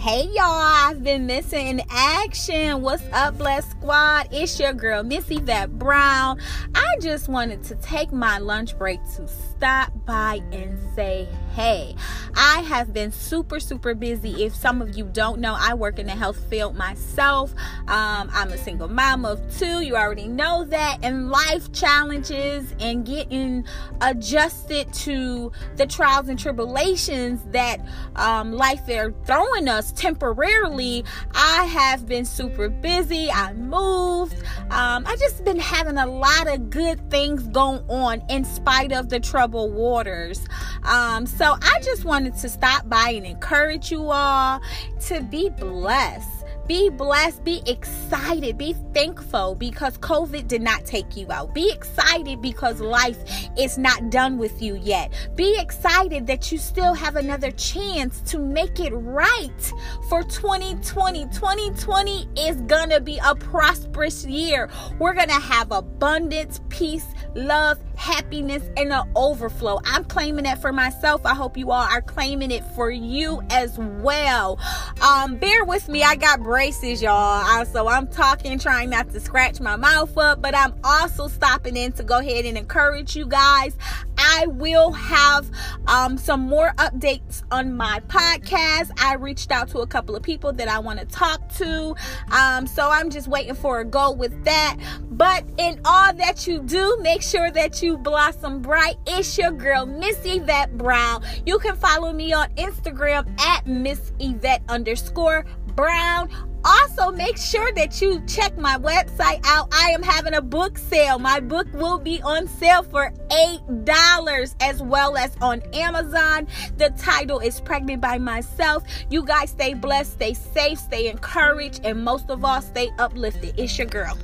Hey 0.00 0.30
y'all, 0.32 0.46
I've 0.46 1.04
been 1.04 1.26
missing 1.26 1.66
in 1.66 1.82
action. 1.90 2.80
What's 2.80 3.04
up, 3.12 3.36
Blessed 3.36 3.72
Squad? 3.72 4.28
It's 4.32 4.58
your 4.58 4.72
girl, 4.72 5.02
Miss 5.02 5.30
Yvette 5.30 5.78
Brown. 5.78 6.40
I 6.74 6.96
just 7.02 7.28
wanted 7.28 7.62
to 7.64 7.74
take 7.74 8.10
my 8.10 8.38
lunch 8.38 8.78
break 8.78 8.98
to 9.16 9.28
stop 9.28 9.92
by 10.06 10.40
and 10.52 10.78
say 10.94 11.28
hey. 11.54 11.94
I 12.34 12.60
have 12.62 12.94
been 12.94 13.12
super, 13.12 13.60
super 13.60 13.94
busy. 13.94 14.44
If 14.44 14.54
some 14.54 14.80
of 14.80 14.96
you 14.96 15.04
don't 15.04 15.40
know, 15.40 15.54
I 15.58 15.74
work 15.74 15.98
in 15.98 16.06
the 16.06 16.12
health 16.12 16.42
field 16.48 16.76
myself. 16.76 17.52
Um, 17.86 18.30
I'm 18.32 18.50
a 18.52 18.56
single 18.56 18.88
mom 18.88 19.26
of 19.26 19.40
two. 19.58 19.80
You 19.80 19.96
already 19.96 20.28
know 20.28 20.64
that. 20.64 21.00
And 21.02 21.28
life 21.28 21.72
challenges 21.72 22.74
and 22.80 23.04
getting 23.04 23.66
adjusted 24.00 24.90
to 24.94 25.52
the 25.76 25.86
trials 25.86 26.28
and 26.28 26.38
tribulations 26.38 27.42
that 27.50 27.80
um, 28.16 28.52
life 28.52 28.88
is 28.88 29.12
throwing 29.26 29.68
us 29.68 29.89
temporarily. 29.92 31.04
I 31.34 31.64
have 31.64 32.06
been 32.06 32.24
super 32.24 32.68
busy. 32.68 33.30
I 33.30 33.52
moved. 33.52 34.36
Um, 34.70 35.06
I 35.06 35.16
just 35.18 35.44
been 35.44 35.58
having 35.58 35.98
a 35.98 36.06
lot 36.06 36.46
of 36.48 36.70
good 36.70 37.10
things 37.10 37.42
going 37.48 37.82
on 37.88 38.22
in 38.28 38.44
spite 38.44 38.92
of 38.92 39.08
the 39.08 39.20
troubled 39.20 39.72
waters. 39.74 40.46
Um, 40.84 41.26
so 41.26 41.56
I 41.60 41.80
just 41.82 42.04
wanted 42.04 42.36
to 42.36 42.48
stop 42.48 42.88
by 42.88 43.10
and 43.10 43.26
encourage 43.26 43.90
you 43.90 44.10
all 44.10 44.60
to 45.06 45.20
be 45.22 45.48
blessed 45.50 46.39
be 46.70 46.88
blessed, 46.88 47.42
be 47.42 47.60
excited, 47.66 48.56
be 48.56 48.76
thankful 48.94 49.56
because 49.56 49.98
COVID 49.98 50.46
did 50.46 50.62
not 50.62 50.84
take 50.84 51.16
you 51.16 51.26
out. 51.32 51.52
Be 51.52 51.68
excited 51.72 52.40
because 52.40 52.80
life 52.80 53.18
is 53.58 53.76
not 53.76 54.08
done 54.08 54.38
with 54.38 54.62
you 54.62 54.76
yet. 54.76 55.12
Be 55.34 55.58
excited 55.58 56.28
that 56.28 56.52
you 56.52 56.58
still 56.58 56.94
have 56.94 57.16
another 57.16 57.50
chance 57.50 58.20
to 58.30 58.38
make 58.38 58.78
it 58.78 58.92
right 58.92 59.72
for 60.08 60.22
2020. 60.22 61.24
2020 61.24 62.28
is 62.38 62.60
gonna 62.68 63.00
be 63.00 63.18
a 63.24 63.34
prosperous 63.34 64.24
year. 64.24 64.70
We're 65.00 65.14
gonna 65.14 65.40
have 65.40 65.72
abundance, 65.72 66.60
peace, 66.68 67.06
love, 67.34 67.78
happiness, 67.96 68.62
and 68.76 68.92
an 68.92 69.10
overflow. 69.14 69.80
I'm 69.84 70.04
claiming 70.04 70.44
that 70.44 70.60
for 70.60 70.72
myself. 70.72 71.24
I 71.24 71.34
hope 71.34 71.56
you 71.56 71.70
all 71.70 71.82
are 71.82 72.02
claiming 72.02 72.50
it 72.50 72.64
for 72.74 72.90
you 72.90 73.42
as 73.50 73.78
well. 73.78 74.58
Um, 75.00 75.36
bear 75.36 75.64
with 75.64 75.88
me. 75.88 76.02
I 76.02 76.16
got 76.16 76.40
braces, 76.40 77.02
y'all. 77.02 77.64
So 77.66 77.88
I'm 77.88 78.06
talking, 78.06 78.58
trying 78.58 78.90
not 78.90 79.10
to 79.10 79.20
scratch 79.20 79.60
my 79.60 79.76
mouth 79.76 80.16
up, 80.16 80.42
but 80.42 80.54
I'm 80.54 80.74
also 80.84 81.28
stopping 81.28 81.76
in 81.76 81.92
to 81.92 82.02
go 82.02 82.18
ahead 82.18 82.44
and 82.44 82.56
encourage 82.56 83.16
you 83.16 83.26
guys. 83.26 83.76
I 84.18 84.46
will 84.46 84.92
have 84.92 85.50
um, 85.86 86.18
some 86.18 86.40
more 86.40 86.72
updates 86.76 87.29
on 87.50 87.76
my 87.76 88.00
podcast. 88.08 88.90
I 89.02 89.14
reached 89.14 89.50
out 89.50 89.68
to 89.70 89.80
a 89.80 89.86
couple 89.86 90.16
of 90.16 90.22
people 90.22 90.52
that 90.54 90.68
I 90.68 90.78
want 90.78 91.00
to 91.00 91.06
talk 91.06 91.48
to. 91.56 91.94
Um, 92.30 92.66
so 92.66 92.88
I'm 92.88 93.10
just 93.10 93.28
waiting 93.28 93.54
for 93.54 93.80
a 93.80 93.84
go 93.84 94.12
with 94.12 94.44
that. 94.44 94.76
But 95.10 95.44
in 95.58 95.80
all 95.84 96.12
that 96.14 96.46
you 96.46 96.62
do, 96.62 96.98
make 97.00 97.22
sure 97.22 97.50
that 97.50 97.82
you 97.82 97.96
blossom 97.96 98.60
bright. 98.62 98.96
It's 99.06 99.36
your 99.36 99.52
girl, 99.52 99.86
Miss 99.86 100.18
Yvette 100.24 100.76
Brown. 100.76 101.22
You 101.46 101.58
can 101.58 101.76
follow 101.76 102.12
me 102.12 102.32
on 102.32 102.48
Instagram 102.54 103.38
at 103.40 103.66
Miss 103.66 104.12
Yvette 104.18 104.62
underscore 104.68 105.44
Brown 105.74 106.30
also 106.64 107.10
make 107.10 107.36
sure 107.36 107.72
that 107.72 108.00
you 108.00 108.22
check 108.26 108.56
my 108.58 108.76
website 108.76 109.40
out. 109.44 109.68
I 109.72 109.90
am 109.90 110.02
having 110.02 110.34
a 110.34 110.42
book 110.42 110.78
sale. 110.78 111.18
My 111.18 111.40
book 111.40 111.66
will 111.72 111.98
be 111.98 112.20
on 112.22 112.46
sale 112.46 112.82
for 112.82 113.12
eight 113.32 113.84
dollars 113.84 114.54
as 114.60 114.82
well 114.82 115.16
as 115.16 115.36
on 115.40 115.62
amazon. 115.72 116.46
The 116.76 116.90
title 116.90 117.40
is 117.40 117.60
pregnant 117.60 118.00
by 118.00 118.18
myself. 118.18 118.84
You 119.10 119.24
guys 119.24 119.50
stay 119.50 119.74
blessed 119.74 120.12
stay 120.12 120.34
safe 120.34 120.78
stay 120.78 121.08
encouraged 121.08 121.80
and 121.84 122.04
most 122.04 122.30
of 122.30 122.44
all 122.44 122.60
stay 122.62 122.90
uplifted. 122.98 123.54
It's 123.58 123.76
your 123.78 123.86
girl 123.86 124.16